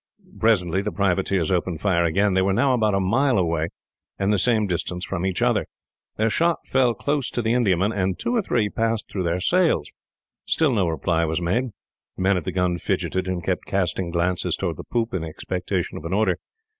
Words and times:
Presently 0.39 0.81
the 0.81 0.91
privateers 0.91 1.51
opened 1.51 1.79
fire 1.79 2.05
again. 2.05 2.33
They 2.33 2.41
were 2.41 2.53
now 2.53 2.73
about 2.73 2.95
a 2.95 2.99
mile 2.99 3.37
away, 3.37 3.67
and 4.17 4.33
the 4.33 4.39
same 4.39 4.65
distance 4.65 5.05
from 5.05 5.27
each 5.27 5.43
other. 5.43 5.67
Their 6.17 6.31
shot 6.31 6.57
fell 6.65 6.95
close 6.95 7.29
to 7.29 7.39
the 7.39 7.53
Indiaman, 7.53 7.91
and 7.93 8.17
two 8.17 8.35
or 8.35 8.41
three 8.41 8.67
passed 8.67 9.07
through 9.07 9.25
her 9.25 9.39
sails. 9.39 9.91
Still 10.47 10.73
no 10.73 10.87
reply 10.87 11.23
was 11.25 11.39
made. 11.39 11.65
The 12.15 12.23
men 12.23 12.35
at 12.35 12.45
the 12.45 12.51
guns 12.51 12.81
fidgeted, 12.81 13.27
and 13.27 13.43
kept 13.43 13.65
casting 13.65 14.09
glances 14.09 14.55
towards 14.55 14.77
the 14.77 14.85
poop, 14.85 15.13
in 15.13 15.23
expectation 15.23 15.99
of 15.99 16.05
an 16.05 16.13
order. 16.13 16.39